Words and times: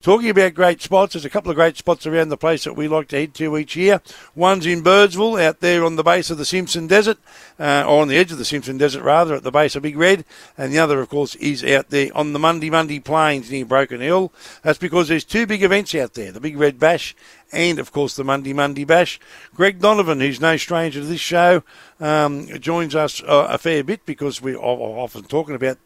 Talking 0.00 0.30
about 0.30 0.54
great 0.54 0.80
spots, 0.80 1.14
there's 1.14 1.24
a 1.24 1.30
couple 1.30 1.50
of 1.50 1.56
great 1.56 1.76
spots 1.76 2.06
around 2.06 2.28
the 2.28 2.36
place 2.36 2.62
that 2.62 2.74
we 2.74 2.86
like 2.86 3.08
to 3.08 3.16
head 3.16 3.34
to 3.34 3.58
each 3.58 3.74
year. 3.74 4.00
One's 4.36 4.64
in 4.64 4.80
Birdsville, 4.80 5.44
out 5.44 5.58
there 5.58 5.84
on 5.84 5.96
the 5.96 6.04
base 6.04 6.30
of 6.30 6.38
the 6.38 6.44
Simpson 6.44 6.86
Desert, 6.86 7.18
uh, 7.58 7.82
or 7.84 8.02
on 8.02 8.06
the 8.06 8.16
edge 8.16 8.30
of 8.30 8.38
the 8.38 8.44
Simpson 8.44 8.78
Desert, 8.78 9.02
rather, 9.02 9.34
at 9.34 9.42
the 9.42 9.50
base 9.50 9.74
of 9.74 9.82
Big 9.82 9.96
Red. 9.96 10.24
And 10.56 10.72
the 10.72 10.78
other, 10.78 11.00
of 11.00 11.08
course, 11.08 11.34
is 11.34 11.64
out 11.64 11.90
there 11.90 12.16
on 12.16 12.32
the 12.32 12.38
Mundy 12.38 12.70
Mundy 12.70 13.00
Plains 13.00 13.50
near 13.50 13.64
Broken 13.64 14.00
Hill. 14.00 14.32
That's 14.62 14.78
because 14.78 15.08
there's 15.08 15.24
two 15.24 15.48
big 15.48 15.64
events 15.64 15.92
out 15.96 16.14
there 16.14 16.30
the 16.30 16.38
Big 16.38 16.56
Red 16.56 16.78
Bash 16.78 17.16
and, 17.52 17.78
of 17.78 17.92
course, 17.92 18.14
the 18.14 18.24
Mundy 18.24 18.52
Mundy 18.52 18.84
Bash. 18.84 19.18
Greg 19.54 19.80
Donovan, 19.80 20.20
who's 20.20 20.40
no 20.40 20.56
stranger 20.56 21.00
to 21.00 21.06
this 21.06 21.20
show, 21.20 21.62
um, 22.00 22.46
joins 22.60 22.94
us 22.94 23.22
uh, 23.22 23.46
a 23.50 23.58
fair 23.58 23.82
bit 23.82 24.04
because 24.04 24.42
we're 24.42 24.58
often 24.58 25.24
talking 25.24 25.54
about 25.54 25.78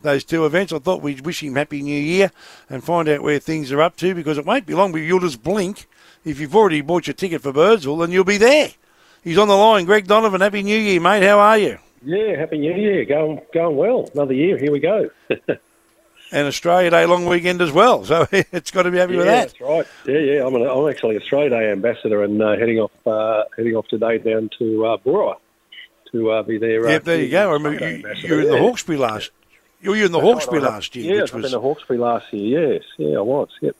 those 0.00 0.24
two 0.24 0.46
events. 0.46 0.72
I 0.72 0.78
thought 0.78 1.02
we'd 1.02 1.26
wish 1.26 1.42
him 1.42 1.56
Happy 1.56 1.82
New 1.82 2.00
Year 2.00 2.30
and 2.68 2.82
find 2.82 3.08
out 3.08 3.22
where 3.22 3.38
things 3.38 3.70
are 3.72 3.82
up 3.82 3.96
to 3.96 4.14
because 4.14 4.38
it 4.38 4.46
won't 4.46 4.66
be 4.66 4.74
long, 4.74 4.92
but 4.92 4.98
you'll 4.98 5.20
just 5.20 5.42
blink. 5.42 5.86
If 6.24 6.40
you've 6.40 6.56
already 6.56 6.80
bought 6.80 7.06
your 7.06 7.14
ticket 7.14 7.42
for 7.42 7.52
Birdsville, 7.52 8.00
then 8.00 8.12
you'll 8.12 8.24
be 8.24 8.36
there. 8.36 8.70
He's 9.22 9.38
on 9.38 9.48
the 9.48 9.56
line. 9.56 9.84
Greg 9.84 10.06
Donovan, 10.06 10.40
Happy 10.40 10.62
New 10.62 10.78
Year, 10.78 11.00
mate. 11.00 11.22
How 11.22 11.38
are 11.38 11.58
you? 11.58 11.78
Yeah, 12.02 12.36
Happy 12.36 12.58
New 12.58 12.74
Year. 12.74 13.04
Going, 13.04 13.40
going 13.52 13.76
well. 13.76 14.08
Another 14.14 14.32
year. 14.32 14.56
Here 14.56 14.72
we 14.72 14.80
go. 14.80 15.10
and 16.32 16.46
Australia 16.46 16.90
Day 16.90 17.06
long 17.06 17.26
weekend 17.26 17.60
as 17.60 17.72
well. 17.72 18.04
So 18.04 18.26
it's 18.32 18.70
got 18.70 18.84
to 18.84 18.90
be 18.90 18.98
happy 18.98 19.12
yeah, 19.12 19.18
with 19.18 19.26
that. 19.26 19.48
That's 19.48 19.60
right. 19.60 19.86
Yeah, 20.06 20.18
yeah. 20.18 20.46
I'm, 20.46 20.54
an, 20.54 20.62
I'm 20.62 20.88
actually 20.88 21.16
Australia 21.16 21.50
Day 21.50 21.70
ambassador 21.70 22.22
and 22.22 22.40
uh, 22.40 22.56
heading 22.56 22.78
off 22.78 22.92
uh, 23.06 23.44
heading 23.56 23.74
off 23.76 23.86
today 23.88 24.18
down 24.18 24.50
to 24.58 24.86
uh, 24.86 24.96
to 26.12 26.30
uh, 26.30 26.42
be 26.42 26.58
there. 26.58 26.86
Uh, 26.86 26.90
yep, 26.90 27.04
there 27.04 27.20
you 27.20 27.30
go. 27.30 27.54
I 27.54 27.58
mean, 27.58 27.72
you, 27.74 28.14
you 28.16 28.34
were 28.34 28.42
in 28.42 28.48
the 28.48 28.58
Hawkesbury 28.58 28.98
last. 28.98 29.30
You 29.80 29.90
were 29.90 29.96
in 29.96 30.12
the 30.12 30.20
Hawkesbury 30.20 30.60
last 30.60 30.94
year. 30.94 31.14
Yeah, 31.14 31.22
which 31.22 31.32
was 31.32 31.44
in 31.46 31.52
the 31.52 31.60
Hawkesbury 31.60 31.98
last 31.98 32.32
year. 32.32 32.74
Yes, 32.74 32.82
yeah, 32.98 33.18
I 33.18 33.22
was. 33.22 33.48
Yep. 33.60 33.76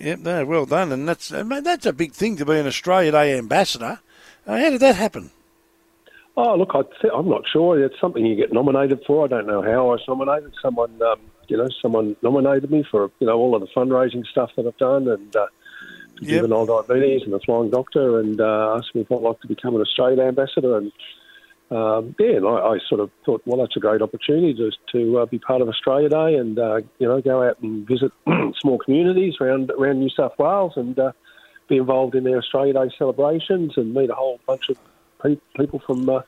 Yep, 0.00 0.18
no, 0.20 0.44
well 0.44 0.66
done, 0.66 0.90
and 0.90 1.08
that's 1.08 1.32
I 1.32 1.42
mean, 1.42 1.62
that's 1.62 1.86
a 1.86 1.92
big 1.92 2.12
thing 2.12 2.36
to 2.36 2.44
be 2.44 2.58
an 2.58 2.66
Australia 2.66 3.12
Day 3.12 3.38
ambassador. 3.38 4.00
Uh, 4.46 4.58
how 4.58 4.70
did 4.70 4.80
that 4.80 4.96
happen? 4.96 5.30
Oh, 6.36 6.54
look, 6.54 6.72
I 6.74 6.82
th- 7.00 7.12
I'm 7.14 7.28
not 7.28 7.44
sure. 7.50 7.82
It's 7.82 7.98
something 8.00 8.24
you 8.24 8.36
get 8.36 8.52
nominated 8.52 9.02
for. 9.06 9.24
I 9.24 9.28
don't 9.28 9.46
know 9.46 9.62
how 9.62 9.88
I 9.88 9.92
was 9.92 10.04
nominated. 10.06 10.52
Someone, 10.60 11.00
um, 11.02 11.18
you 11.48 11.56
know, 11.56 11.68
someone 11.82 12.16
nominated 12.22 12.70
me 12.70 12.84
for, 12.90 13.10
you 13.18 13.26
know, 13.26 13.36
all 13.36 13.54
of 13.54 13.60
the 13.60 13.68
fundraising 13.68 14.26
stuff 14.26 14.50
that 14.56 14.66
I've 14.66 14.76
done 14.76 15.08
and 15.08 15.34
uh, 15.36 15.46
yep. 16.20 16.42
juvenile 16.42 16.66
diabetes 16.66 17.22
and 17.22 17.32
the 17.32 17.40
Flying 17.40 17.70
Doctor 17.70 18.20
and 18.20 18.40
uh, 18.40 18.76
asked 18.76 18.94
me 18.94 19.02
if 19.02 19.12
I'd 19.12 19.20
like 19.20 19.40
to 19.40 19.48
become 19.48 19.74
an 19.74 19.82
Australia 19.82 20.22
ambassador. 20.22 20.78
And, 20.78 20.92
um, 21.70 22.14
yeah, 22.18 22.36
and 22.36 22.46
I, 22.46 22.50
I, 22.50 22.78
sort 22.88 23.00
of 23.00 23.10
thought, 23.24 23.42
well, 23.44 23.60
that's 23.60 23.76
a 23.76 23.80
great 23.80 24.02
opportunity 24.02 24.54
to, 24.54 24.70
to 24.92 25.18
uh, 25.18 25.26
be 25.26 25.38
part 25.38 25.62
of 25.62 25.68
Australia 25.68 26.08
Day 26.08 26.34
and, 26.36 26.58
uh, 26.58 26.76
you 26.98 27.08
know, 27.08 27.20
go 27.20 27.42
out 27.42 27.60
and 27.60 27.86
visit 27.86 28.12
small 28.60 28.78
communities 28.78 29.34
around, 29.40 29.70
around 29.72 30.00
New 30.00 30.10
South 30.10 30.38
Wales 30.38 30.74
and 30.76 30.98
uh, 30.98 31.12
be 31.68 31.76
involved 31.76 32.14
in 32.14 32.24
their 32.24 32.38
Australia 32.38 32.72
Day 32.72 32.90
celebrations 32.96 33.72
and 33.76 33.94
meet 33.94 34.10
a 34.10 34.14
whole 34.14 34.40
bunch 34.46 34.68
of 34.68 34.78
people 35.56 35.80
from 35.80 36.08
uh, 36.08 36.20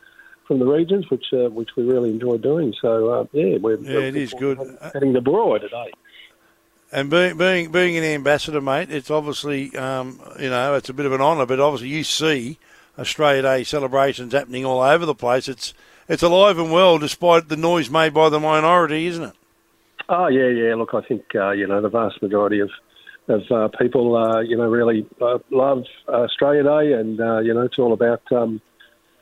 from 0.48 0.58
the 0.58 0.66
regions, 0.66 1.08
which 1.10 1.26
uh, 1.32 1.50
which 1.50 1.68
we 1.76 1.84
really 1.84 2.10
enjoy 2.10 2.38
doing. 2.38 2.74
So 2.80 3.10
uh, 3.10 3.26
yeah, 3.32 3.58
we're 3.58 3.78
yeah, 3.78 4.00
it 4.00 4.16
is 4.16 4.34
good. 4.34 4.58
Heading 4.92 5.14
to 5.14 5.20
today. 5.20 5.92
And 6.90 7.10
being, 7.10 7.36
being 7.36 7.70
being 7.70 7.96
an 7.98 8.02
ambassador, 8.02 8.62
mate, 8.62 8.90
it's 8.90 9.10
obviously 9.10 9.76
um, 9.76 10.20
you 10.40 10.50
know 10.50 10.74
it's 10.74 10.88
a 10.88 10.94
bit 10.94 11.06
of 11.06 11.12
an 11.12 11.20
honour, 11.20 11.46
but 11.46 11.60
obviously 11.60 11.88
you 11.88 12.02
see 12.02 12.58
Australia 12.98 13.42
Day 13.42 13.62
celebrations 13.62 14.32
happening 14.32 14.64
all 14.64 14.80
over 14.80 15.06
the 15.06 15.14
place. 15.14 15.46
It's 15.46 15.74
it's 16.08 16.22
alive 16.22 16.58
and 16.58 16.72
well, 16.72 16.98
despite 16.98 17.48
the 17.48 17.56
noise 17.56 17.90
made 17.90 18.14
by 18.14 18.30
the 18.30 18.40
minority, 18.40 19.06
isn't 19.06 19.24
it? 19.24 19.34
Oh 20.08 20.28
yeah, 20.28 20.48
yeah. 20.48 20.74
Look, 20.74 20.94
I 20.94 21.02
think 21.02 21.24
uh, 21.34 21.50
you 21.50 21.66
know 21.66 21.82
the 21.82 21.90
vast 21.90 22.22
majority 22.22 22.60
of 22.60 22.70
of 23.28 23.42
uh, 23.50 23.68
people, 23.78 24.16
uh, 24.16 24.40
you 24.40 24.56
know, 24.56 24.68
really 24.68 25.06
uh, 25.20 25.38
love 25.50 25.84
Australia 26.08 26.62
Day, 26.62 26.92
and 26.94 27.20
uh, 27.20 27.38
you 27.40 27.52
know, 27.54 27.60
it's 27.60 27.78
all 27.78 27.92
about, 27.92 28.22
um, 28.32 28.60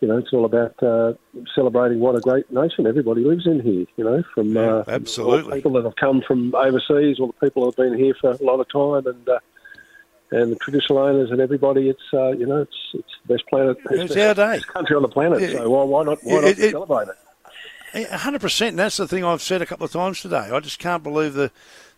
you 0.01 0.09
know, 0.09 0.19
it's 0.19 0.33
all 0.33 0.45
about 0.45 0.83
uh, 0.83 1.15
celebrating 1.55 2.01
what 2.01 2.17
a 2.17 2.21
great 2.21 2.51
nation 2.51 2.87
everybody 2.87 3.25
lives 3.25 3.47
in 3.47 3.61
here. 3.61 3.87
You 3.97 4.05
know, 4.05 4.23
from 4.35 4.55
yeah, 4.55 4.77
uh, 4.77 4.85
absolutely 4.89 5.55
people 5.55 5.73
that 5.73 5.85
have 5.85 5.97
come 5.97 6.23
from 6.27 6.55
overseas, 6.55 7.19
all 7.19 7.29
the 7.29 7.47
people 7.47 7.65
that 7.65 7.77
have 7.79 7.91
been 7.91 7.99
here 7.99 8.15
for 8.21 8.31
a 8.31 8.43
lot 8.43 8.61
of 8.61 8.69
time, 8.69 9.07
and 9.07 9.29
uh, 9.29 9.39
and 10.31 10.53
the 10.53 10.57
traditional 10.57 10.99
owners 10.99 11.31
and 11.31 11.41
everybody. 11.41 11.89
It's 11.89 12.03
uh, 12.13 12.33
you 12.33 12.47
know, 12.47 12.63
it's 12.63 12.77
it's 12.95 13.13
the 13.27 13.35
best 13.35 13.47
planet, 13.49 13.79
it's, 13.91 14.15
it's 14.15 14.17
our 14.17 14.35
day, 14.35 14.61
country 14.67 14.97
on 14.97 15.03
the 15.03 15.09
planet. 15.09 15.43
It, 15.43 15.53
so 15.57 15.71
why, 15.71 15.85
why 15.85 16.05
not 16.05 16.19
why 16.23 16.41
not 16.41 16.45
it, 16.45 16.71
celebrate 16.71 17.09
it? 17.09 17.17
Hundred 17.93 18.41
percent. 18.41 18.77
That's 18.77 18.97
the 18.97 19.09
thing 19.09 19.25
I've 19.25 19.43
said 19.43 19.63
a 19.63 19.67
couple 19.67 19.87
of 19.87 19.93
times 19.93 20.21
today. 20.21 20.51
I 20.53 20.61
just 20.61 20.79
can't 20.79 21.03
believe 21.03 21.35
the 21.35 21.51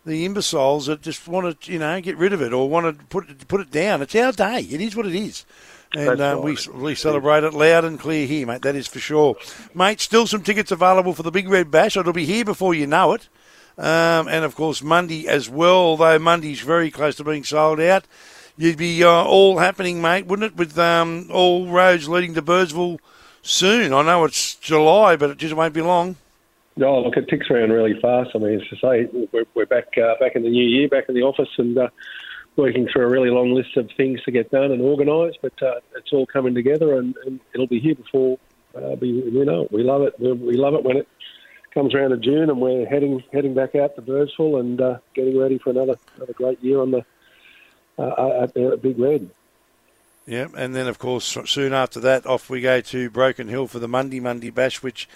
the 0.05 0.25
imbeciles 0.25 0.85
that 0.85 1.01
just 1.01 1.27
want 1.27 1.61
to, 1.61 1.71
you 1.71 1.79
know, 1.79 1.99
get 1.99 2.17
rid 2.17 2.33
of 2.33 2.41
it 2.41 2.53
or 2.53 2.69
want 2.69 2.97
to 2.97 3.05
put 3.05 3.29
it, 3.29 3.47
put 3.47 3.61
it 3.61 3.69
down. 3.69 4.01
It's 4.01 4.15
our 4.15 4.31
day. 4.31 4.61
It 4.61 4.79
is 4.79 4.95
what 4.95 5.05
it 5.05 5.15
is. 5.15 5.45
And 5.93 6.21
uh, 6.21 6.39
we, 6.41 6.55
we 6.73 6.95
celebrate 6.95 7.43
it 7.43 7.53
loud 7.53 7.83
and 7.83 7.99
clear 7.99 8.27
here, 8.27 8.45
mate. 8.45 8.61
That 8.61 8.75
is 8.75 8.87
for 8.87 8.99
sure. 8.99 9.35
Mate, 9.73 9.99
still 9.99 10.27
some 10.27 10.43
tickets 10.43 10.71
available 10.71 11.13
for 11.13 11.23
the 11.23 11.31
Big 11.31 11.49
Red 11.49 11.71
Bash. 11.71 11.97
It'll 11.97 12.13
be 12.13 12.25
here 12.25 12.45
before 12.45 12.73
you 12.73 12.87
know 12.87 13.13
it. 13.13 13.27
Um, 13.77 14.27
and, 14.27 14.45
of 14.45 14.55
course, 14.55 14.83
Mundy 14.83 15.27
as 15.27 15.49
well, 15.49 15.75
although 15.75 16.19
Mundy's 16.19 16.61
very 16.61 16.91
close 16.91 17.15
to 17.15 17.23
being 17.23 17.43
sold 17.43 17.79
out. 17.79 18.05
You'd 18.55 18.77
be 18.77 19.03
uh, 19.03 19.09
all 19.09 19.57
happening, 19.57 20.01
mate, 20.01 20.27
wouldn't 20.27 20.51
it, 20.51 20.57
with 20.57 20.77
um, 20.77 21.27
all 21.31 21.67
roads 21.67 22.07
leading 22.07 22.35
to 22.35 22.41
Birdsville 22.41 22.99
soon? 23.41 23.93
I 23.93 24.01
know 24.01 24.23
it's 24.25 24.55
July, 24.55 25.15
but 25.15 25.29
it 25.29 25.37
just 25.37 25.55
won't 25.55 25.73
be 25.73 25.81
long. 25.81 26.15
Oh, 26.81 27.01
look, 27.01 27.17
it 27.17 27.27
ticks 27.27 27.49
around 27.49 27.71
really 27.71 27.99
fast. 27.99 28.31
I 28.35 28.37
mean, 28.37 28.61
as 28.61 28.67
I 28.71 28.81
say, 28.81 29.27
we're, 29.31 29.45
we're 29.53 29.65
back 29.65 29.97
uh, 29.97 30.15
back 30.19 30.35
in 30.35 30.43
the 30.43 30.49
new 30.49 30.65
year, 30.65 30.87
back 30.87 31.09
in 31.09 31.15
the 31.15 31.23
office, 31.23 31.49
and 31.57 31.77
uh, 31.77 31.89
working 32.55 32.87
through 32.87 33.03
a 33.03 33.09
really 33.09 33.29
long 33.29 33.53
list 33.53 33.75
of 33.75 33.89
things 33.97 34.21
to 34.23 34.31
get 34.31 34.51
done 34.51 34.71
and 34.71 34.81
organised. 34.81 35.39
But 35.41 35.61
uh, 35.61 35.79
it's 35.97 36.13
all 36.13 36.25
coming 36.25 36.53
together, 36.53 36.97
and, 36.97 37.15
and 37.25 37.39
it'll 37.53 37.67
be 37.67 37.79
here 37.79 37.95
before 37.95 38.37
uh, 38.75 38.95
we, 38.99 39.21
we 39.21 39.43
know 39.43 39.63
it. 39.63 39.71
We 39.71 39.83
love 39.83 40.03
it. 40.03 40.19
We, 40.19 40.31
we 40.31 40.57
love 40.57 40.73
it 40.73 40.83
when 40.83 40.97
it 40.97 41.07
comes 41.73 41.93
around 41.93 42.11
to 42.11 42.17
June, 42.17 42.49
and 42.49 42.61
we're 42.61 42.85
heading 42.85 43.23
heading 43.33 43.53
back 43.53 43.75
out 43.75 43.95
to 43.95 44.01
Birdsville 44.01 44.59
and 44.59 44.79
uh, 44.79 44.97
getting 45.13 45.37
ready 45.37 45.57
for 45.57 45.71
another 45.71 45.97
another 46.15 46.33
great 46.33 46.63
year 46.63 46.79
on 46.81 46.91
the 46.91 47.05
uh, 47.97 48.43
at, 48.43 48.55
at 48.55 48.81
Big 48.81 48.97
Red. 48.97 49.29
Yeah, 50.29 50.47
and 50.55 50.75
then 50.75 50.85
of 50.85 50.99
course 50.99 51.39
soon 51.45 51.73
after 51.73 51.99
that, 52.01 52.27
off 52.27 52.51
we 52.51 52.61
go 52.61 52.81
to 52.81 53.09
Broken 53.09 53.47
Hill 53.47 53.65
for 53.65 53.79
the 53.79 53.87
Mundy 53.87 54.19
Mundy 54.19 54.51
Bash, 54.51 54.83
which 54.83 55.09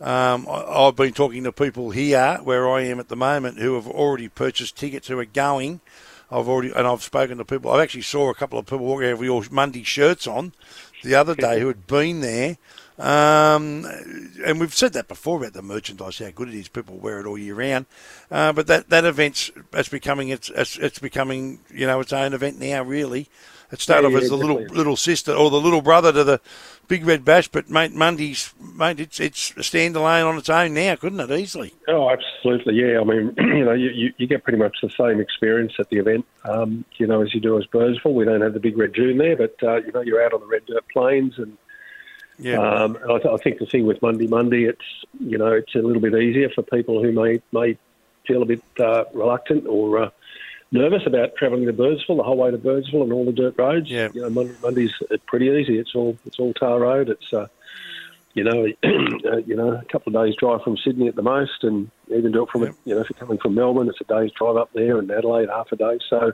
um, 0.00 0.46
I, 0.48 0.84
have 0.84 0.94
been 0.94 1.12
talking 1.12 1.42
to 1.42 1.50
people 1.50 1.90
here 1.90 2.38
where 2.44 2.70
I 2.70 2.82
am 2.82 3.00
at 3.00 3.08
the 3.08 3.16
moment 3.16 3.58
who 3.58 3.74
have 3.74 3.88
already 3.88 4.28
purchased 4.28 4.76
tickets 4.76 5.08
who 5.08 5.18
are 5.18 5.24
going. 5.24 5.80
I've 6.30 6.48
already 6.48 6.70
and 6.70 6.86
I've 6.86 7.02
spoken 7.02 7.38
to 7.38 7.44
people. 7.44 7.72
I 7.72 7.82
actually 7.82 8.02
saw 8.02 8.30
a 8.30 8.34
couple 8.34 8.60
of 8.60 8.66
people 8.66 8.86
walking 8.86 9.08
out 9.08 9.18
with 9.18 9.26
your 9.26 9.42
Mundy 9.50 9.82
shirts 9.82 10.28
on 10.28 10.52
the 11.02 11.16
other 11.16 11.34
day 11.34 11.58
who 11.58 11.66
had 11.66 11.88
been 11.88 12.20
there. 12.20 12.56
Um, 12.96 13.86
and 14.44 14.60
we've 14.60 14.74
said 14.74 14.92
that 14.92 15.08
before 15.08 15.38
about 15.38 15.54
the 15.54 15.62
merchandise, 15.62 16.18
how 16.18 16.30
good 16.30 16.48
it 16.48 16.54
is. 16.54 16.68
People 16.68 16.96
wear 16.98 17.18
it 17.18 17.26
all 17.26 17.38
year 17.38 17.56
round. 17.56 17.86
Uh, 18.30 18.52
but 18.52 18.68
that, 18.68 18.88
that 18.90 19.04
event's 19.04 19.50
it's 19.72 19.88
becoming 19.88 20.28
it's, 20.28 20.48
it's, 20.50 20.76
it's 20.76 21.00
becoming 21.00 21.58
you 21.74 21.88
know 21.88 21.98
its 21.98 22.12
own 22.12 22.34
event 22.34 22.60
now. 22.60 22.84
Really, 22.84 23.28
it 23.72 23.80
started 23.80 24.10
yeah, 24.10 24.16
off 24.16 24.22
as 24.22 24.28
the 24.28 24.36
little 24.36 24.62
little 24.62 24.96
sister 24.96 25.32
or 25.32 25.50
the 25.50 25.60
little 25.60 25.82
brother 25.82 26.12
to 26.12 26.24
the 26.24 26.40
Big 26.88 27.06
Red 27.06 27.24
Bash, 27.24 27.46
but 27.46 27.70
mate, 27.70 27.92
Mundy's 27.92 28.52
mate, 28.60 28.98
it's 28.98 29.20
it's 29.20 29.52
a 29.52 29.60
standalone 29.60 30.26
on 30.26 30.36
its 30.36 30.48
own 30.48 30.74
now, 30.74 30.96
couldn't 30.96 31.20
it? 31.20 31.30
Easily. 31.30 31.72
Oh, 31.86 32.10
absolutely. 32.10 32.74
Yeah, 32.74 33.00
I 33.00 33.04
mean, 33.04 33.32
you 33.38 33.64
know, 33.64 33.72
you, 33.72 34.12
you 34.16 34.26
get 34.26 34.42
pretty 34.42 34.58
much 34.58 34.76
the 34.82 34.90
same 34.90 35.20
experience 35.20 35.74
at 35.78 35.88
the 35.88 35.98
event, 35.98 36.26
um, 36.44 36.84
you 36.96 37.06
know, 37.06 37.22
as 37.22 37.32
you 37.32 37.40
do 37.40 37.56
as 37.58 37.66
Birdsville. 37.66 38.14
We 38.14 38.24
don't 38.24 38.40
have 38.40 38.54
the 38.54 38.60
Big 38.60 38.76
Red 38.76 38.92
June 38.92 39.18
there, 39.18 39.36
but 39.36 39.54
uh, 39.62 39.76
you 39.76 39.92
know, 39.92 40.00
you're 40.00 40.24
out 40.24 40.32
on 40.32 40.40
the 40.40 40.46
red 40.46 40.66
dirt 40.66 40.84
plains, 40.88 41.38
and 41.38 41.56
yeah, 42.40 42.58
um, 42.58 42.98
I, 43.04 43.18
th- 43.18 43.32
I 43.32 43.36
think 43.36 43.60
the 43.60 43.66
thing 43.66 43.86
with 43.86 44.02
Mundy 44.02 44.26
Mundy, 44.26 44.64
it's 44.64 45.04
you 45.20 45.38
know, 45.38 45.52
it's 45.52 45.74
a 45.76 45.78
little 45.78 46.02
bit 46.02 46.14
easier 46.14 46.50
for 46.50 46.62
people 46.62 47.00
who 47.00 47.12
may 47.12 47.40
may 47.52 47.78
feel 48.26 48.42
a 48.42 48.46
bit 48.46 48.62
uh, 48.80 49.04
reluctant 49.14 49.66
or 49.68 50.02
uh, 50.02 50.10
nervous 50.72 51.02
about 51.06 51.36
travelling 51.36 51.66
to 51.66 51.72
Birdsville, 51.72 52.16
the 52.16 52.22
whole 52.22 52.36
way 52.36 52.50
to 52.50 52.58
Birdsville 52.58 53.02
and 53.02 53.12
all 53.12 53.24
the 53.24 53.32
dirt 53.32 53.54
roads. 53.58 53.90
Yeah. 53.90 54.08
You 54.12 54.22
know, 54.22 54.30
Mundy, 54.30 54.54
Mundy's 54.62 54.92
pretty 55.26 55.46
easy. 55.46 55.78
It's 55.78 55.94
all 55.94 56.16
it's 56.26 56.38
all 56.38 56.52
tar 56.54 56.78
road. 56.80 57.08
It's 57.08 57.32
uh, 57.32 57.48
you 58.34 58.44
know, 58.44 58.66
uh, 59.32 59.38
you 59.38 59.56
know, 59.56 59.72
a 59.72 59.84
couple 59.86 60.14
of 60.14 60.24
days 60.24 60.36
drive 60.36 60.62
from 60.62 60.76
Sydney 60.76 61.08
at 61.08 61.16
the 61.16 61.22
most, 61.22 61.64
and 61.64 61.90
even 62.08 62.32
do 62.32 62.44
it 62.44 62.50
from, 62.50 62.62
yep. 62.62 62.74
you 62.84 62.94
know, 62.94 63.00
if 63.00 63.10
you're 63.10 63.18
coming 63.18 63.38
from 63.38 63.54
Melbourne, 63.54 63.88
it's 63.88 64.00
a 64.00 64.04
day's 64.04 64.30
drive 64.32 64.56
up 64.56 64.72
there, 64.72 64.98
and 64.98 65.10
Adelaide 65.10 65.48
half 65.48 65.72
a 65.72 65.76
day. 65.76 65.98
So 66.08 66.32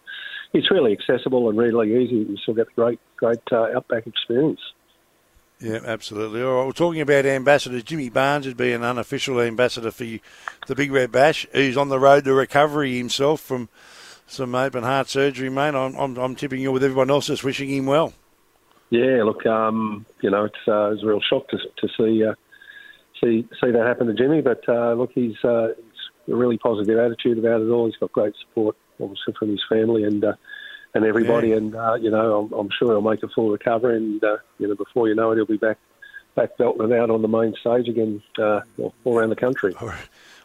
it's 0.53 0.71
really 0.71 0.93
accessible 0.93 1.49
and 1.49 1.59
really 1.59 2.05
easy. 2.05 2.17
You 2.17 2.37
still 2.37 2.55
get 2.55 2.67
the 2.67 2.73
great, 2.75 3.01
great 3.17 3.41
uh, 3.51 3.69
outback 3.75 4.07
experience. 4.07 4.61
Yeah, 5.59 5.81
absolutely. 5.87 6.43
All 6.43 6.59
right, 6.59 6.67
we're 6.67 6.73
talking 6.73 7.01
about 7.01 7.25
ambassadors. 7.25 7.83
Jimmy 7.83 8.11
Barnes 8.11 8.47
would 8.47 8.59
be 8.59 8.73
an 8.73 8.83
unofficial 8.83 9.41
ambassador 9.41 9.91
for 9.91 10.05
you, 10.05 10.21
the 10.67 10.75
Big 10.75 10.93
Red 10.93 11.11
Bash. 11.11 11.47
He's 11.55 11.79
on 11.79 11.89
the 11.89 11.99
road 11.99 12.25
to 12.25 12.35
recovery 12.35 12.99
himself 12.99 13.41
from 13.41 13.71
some 14.27 14.55
open 14.55 14.83
heart 14.83 15.09
surgery, 15.09 15.49
mate. 15.51 15.75
I'm, 15.75 15.95
I'm, 15.97 16.17
I'm 16.17 16.35
tipping 16.35 16.61
you 16.61 16.73
with 16.73 16.85
everyone 16.85 17.11
else 17.11 17.27
just 17.27 17.45
wishing 17.45 17.69
him 17.69 17.87
well. 17.87 18.13
Yeah, 18.91 19.25
look, 19.25 19.45
um, 19.47 20.07
you 20.21 20.31
know, 20.31 20.45
it's, 20.45 20.69
uh, 20.69 20.91
it's 20.91 21.03
a 21.03 21.07
real 21.07 21.21
shock 21.21 21.49
to, 21.49 21.59
to 21.59 21.89
see 21.99 22.25
uh, 22.25 22.35
see 23.21 23.49
see 23.61 23.71
that 23.73 23.87
happen 23.87 24.07
to 24.07 24.15
Jimmy. 24.15 24.43
But 24.43 24.69
uh, 24.69 24.93
look, 24.95 25.11
he's, 25.13 25.37
uh, 25.43 25.69
he's 25.77 26.35
a 26.35 26.37
really 26.37 26.59
positive 26.59 26.99
attitude 26.99 27.39
about 27.39 27.63
it 27.63 27.69
all. 27.69 27.87
He's 27.87 27.97
got 27.97 28.13
great 28.13 28.35
support 28.41 28.77
obviously 29.01 29.35
from 29.39 29.51
his 29.51 29.63
family 29.69 30.05
and 30.05 30.25
uh, 30.25 30.35
and 30.95 31.05
everybody. 31.05 31.49
Yeah. 31.49 31.57
And 31.57 31.75
uh, 31.75 31.95
you 31.95 32.11
know, 32.11 32.49
I'm, 32.53 32.59
I'm, 32.59 32.69
sure 32.79 32.89
he'll 32.89 33.01
make 33.01 33.23
a 33.23 33.29
full 33.29 33.51
recovery, 33.51 33.97
and 33.97 34.23
uh, 34.23 34.39
you 34.59 34.69
know, 34.69 34.75
before 34.75 35.09
you 35.09 35.15
know 35.15 35.33
it, 35.33 35.37
he'll 35.37 35.47
be 35.47 35.57
back 35.57 35.79
back 36.37 36.57
belting 36.57 36.93
it 36.93 36.93
out 36.93 37.11
on 37.11 37.23
the 37.23 37.29
main 37.29 37.55
stage 37.61 37.89
again, 37.89 38.23
uh, 38.39 38.61
all 38.79 39.19
around 39.19 39.31
the 39.31 39.37
country. 39.37 39.75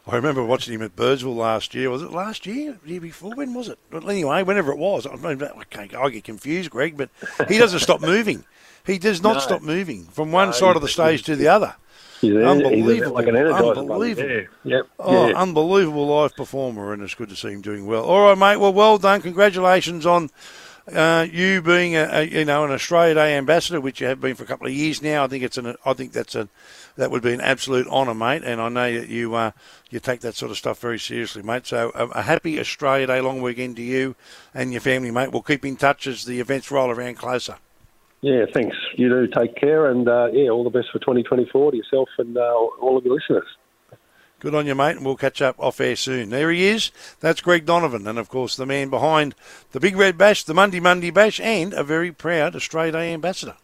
I 0.04 0.16
remember 0.16 0.42
watching 0.42 0.74
him 0.74 0.82
at 0.82 0.96
Birdsville 0.96 1.36
last 1.36 1.74
year. 1.74 1.88
Was 1.88 2.02
it 2.02 2.10
last 2.10 2.44
year? 2.44 2.76
Year 2.84 3.00
before? 3.00 3.36
When 3.36 3.54
was 3.54 3.68
it? 3.68 3.78
Well, 3.92 4.10
anyway, 4.10 4.42
whenever 4.42 4.72
it 4.72 4.78
was. 4.78 5.06
I, 5.06 5.14
I 5.14 6.10
get 6.10 6.24
confused, 6.24 6.70
Greg, 6.70 6.96
but 6.96 7.08
he 7.46 7.58
doesn't 7.58 7.78
stop 7.78 8.00
moving. 8.00 8.44
He 8.84 8.98
does 8.98 9.22
not 9.22 9.34
no. 9.34 9.40
stop 9.40 9.62
moving 9.62 10.04
from 10.06 10.32
one 10.32 10.48
no, 10.48 10.52
side 10.52 10.74
of 10.74 10.82
the 10.82 10.88
stage 10.88 11.22
to 11.24 11.36
the 11.36 11.46
other. 11.46 11.76
Yeah, 12.20 12.50
unbelievable, 12.50 13.14
like 13.14 13.26
an 13.26 13.36
unbelievable, 13.36 14.30
yeah. 14.30 14.42
Yep. 14.64 14.86
Oh, 15.00 15.28
yeah. 15.28 15.36
unbelievable 15.36 16.06
live 16.06 16.36
performer, 16.36 16.92
and 16.92 17.02
it's 17.02 17.14
good 17.14 17.28
to 17.30 17.36
see 17.36 17.48
him 17.48 17.62
doing 17.62 17.84
well. 17.86 18.04
All 18.04 18.28
right, 18.28 18.38
mate. 18.38 18.58
Well, 18.58 18.72
well 18.72 18.98
done. 18.98 19.22
Congratulations 19.22 20.06
on 20.06 20.30
uh, 20.90 21.26
you 21.30 21.62
being 21.62 21.94
a, 21.94 22.08
a, 22.10 22.22
you 22.22 22.44
know 22.44 22.64
an 22.64 22.72
Australia 22.72 23.14
Day 23.14 23.36
ambassador, 23.36 23.80
which 23.80 24.00
you 24.00 24.06
have 24.08 24.20
been 24.20 24.34
for 24.34 24.44
a 24.44 24.46
couple 24.46 24.66
of 24.66 24.72
years 24.72 25.00
now. 25.02 25.24
I 25.24 25.28
think 25.28 25.44
it's 25.44 25.58
an 25.58 25.76
I 25.84 25.92
think 25.92 26.12
that's 26.12 26.34
a 26.34 26.48
that 26.96 27.10
would 27.10 27.22
be 27.22 27.32
an 27.32 27.40
absolute 27.40 27.86
honour, 27.86 28.14
mate. 28.14 28.42
And 28.44 28.60
I 28.60 28.68
know 28.68 29.00
that 29.00 29.08
you 29.08 29.34
uh, 29.34 29.52
you 29.90 30.00
take 30.00 30.20
that 30.20 30.34
sort 30.34 30.50
of 30.50 30.56
stuff 30.56 30.80
very 30.80 30.98
seriously, 30.98 31.42
mate. 31.42 31.66
So 31.66 31.92
a, 31.94 32.06
a 32.08 32.22
happy 32.22 32.58
Australia 32.58 33.06
Day 33.06 33.20
long 33.20 33.40
weekend 33.40 33.76
to 33.76 33.82
you 33.82 34.16
and 34.54 34.72
your 34.72 34.80
family, 34.80 35.10
mate. 35.10 35.32
We'll 35.32 35.42
keep 35.42 35.64
in 35.64 35.76
touch 35.76 36.06
as 36.06 36.24
the 36.24 36.40
events 36.40 36.70
roll 36.70 36.90
around 36.90 37.16
closer. 37.16 37.56
Yeah, 38.20 38.44
thanks. 38.52 38.76
You 38.96 39.08
do 39.08 39.26
take 39.26 39.56
care, 39.56 39.90
and 39.90 40.08
uh, 40.08 40.28
yeah, 40.32 40.48
all 40.48 40.62
the 40.64 40.70
best 40.70 40.88
for 40.92 41.00
2024 41.00 41.72
to 41.72 41.76
yourself 41.76 42.08
and 42.18 42.36
uh, 42.36 42.40
all 42.40 42.96
of 42.96 43.04
your 43.04 43.14
listeners. 43.14 43.46
Good 44.42 44.56
on 44.56 44.66
you, 44.66 44.74
mate, 44.74 44.96
and 44.96 45.06
we'll 45.06 45.14
catch 45.14 45.40
up 45.40 45.54
off 45.60 45.80
air 45.80 45.94
soon. 45.94 46.30
There 46.30 46.50
he 46.50 46.66
is. 46.66 46.90
That's 47.20 47.40
Greg 47.40 47.64
Donovan, 47.64 48.08
and 48.08 48.18
of 48.18 48.28
course, 48.28 48.56
the 48.56 48.66
man 48.66 48.90
behind 48.90 49.36
the 49.70 49.78
Big 49.78 49.94
Red 49.94 50.18
Bash, 50.18 50.42
the 50.42 50.52
Mundy 50.52 50.80
Mundy 50.80 51.10
Bash, 51.10 51.38
and 51.38 51.72
a 51.72 51.84
very 51.84 52.10
proud 52.10 52.56
Australia 52.56 52.90
Day 52.90 53.14
ambassador. 53.14 53.54